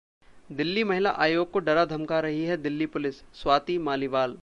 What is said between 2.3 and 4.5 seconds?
है दिल्ली पुलिस: स्वाति मालीवाल